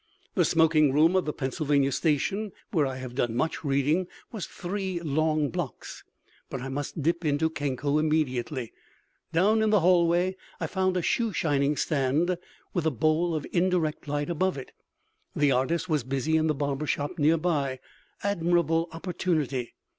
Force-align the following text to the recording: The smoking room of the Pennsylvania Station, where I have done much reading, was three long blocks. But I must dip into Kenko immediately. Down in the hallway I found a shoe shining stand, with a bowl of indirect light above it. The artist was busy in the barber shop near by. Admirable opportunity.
The 0.33 0.45
smoking 0.45 0.91
room 0.93 1.15
of 1.15 1.25
the 1.25 1.31
Pennsylvania 1.31 1.91
Station, 1.91 2.53
where 2.71 2.87
I 2.87 2.95
have 2.95 3.13
done 3.13 3.35
much 3.37 3.63
reading, 3.63 4.07
was 4.31 4.47
three 4.47 4.99
long 4.99 5.49
blocks. 5.51 6.03
But 6.49 6.59
I 6.59 6.69
must 6.69 7.03
dip 7.03 7.23
into 7.23 7.51
Kenko 7.51 7.99
immediately. 7.99 8.73
Down 9.31 9.61
in 9.61 9.69
the 9.69 9.81
hallway 9.81 10.37
I 10.59 10.65
found 10.65 10.97
a 10.97 11.03
shoe 11.03 11.33
shining 11.33 11.75
stand, 11.77 12.35
with 12.73 12.87
a 12.87 12.89
bowl 12.89 13.35
of 13.35 13.45
indirect 13.53 14.07
light 14.07 14.31
above 14.31 14.57
it. 14.57 14.71
The 15.35 15.51
artist 15.51 15.87
was 15.87 16.03
busy 16.03 16.35
in 16.35 16.47
the 16.47 16.55
barber 16.55 16.87
shop 16.87 17.19
near 17.19 17.37
by. 17.37 17.79
Admirable 18.23 18.89
opportunity. 18.93 19.75